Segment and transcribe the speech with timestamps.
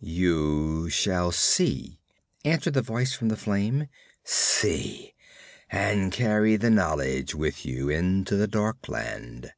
[0.00, 1.98] 'You shall see,'
[2.44, 3.88] answered the voice from the flame,
[4.22, 5.12] 'see,
[5.70, 9.52] and carry the knowledge with you into the Dark Land.'